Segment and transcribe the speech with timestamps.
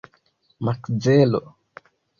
[0.65, 1.41] Makzelo